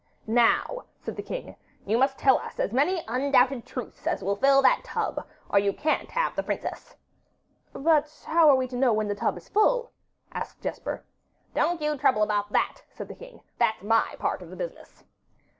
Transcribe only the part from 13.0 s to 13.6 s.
the king;